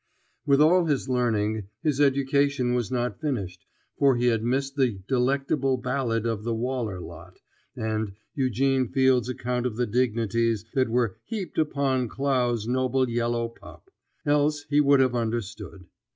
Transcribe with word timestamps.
With 0.47 0.61
all 0.61 0.85
his 0.85 1.07
learning, 1.09 1.67
his 1.83 2.01
education 2.01 2.73
was 2.73 2.89
not 2.91 3.21
finished, 3.21 3.67
for 3.99 4.15
he 4.15 4.25
had 4.29 4.43
missed 4.43 4.75
the 4.75 4.97
"delectable 5.07 5.77
ballad 5.77 6.25
of 6.25 6.43
the 6.43 6.55
Waller 6.55 6.99
lot" 6.99 7.37
and 7.75 8.13
Eugene 8.33 8.87
Field's 8.87 9.29
account 9.29 9.67
of 9.67 9.75
the 9.75 9.85
dignities 9.85 10.65
that 10.73 10.89
were 10.89 11.17
"heaped 11.25 11.59
upon 11.59 12.07
Clow's 12.09 12.67
noble 12.67 13.07
yellow 13.11 13.47
pup," 13.47 13.91
else 14.25 14.65
he 14.71 14.81
would 14.81 14.99
have 15.01 15.13
understood. 15.13 15.85